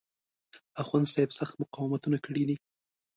اخوندصاحب 0.81 1.31
سخت 1.39 1.53
مقاومتونه 1.61 2.17
کړي 2.25 2.43
دي. 2.49 2.57